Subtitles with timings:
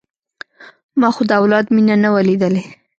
[0.99, 2.63] ما خو د اولاد مينه نه وه ليدلې.